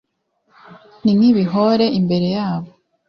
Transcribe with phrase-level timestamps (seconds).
[1.03, 2.69] ni nk ibihore imbere yabo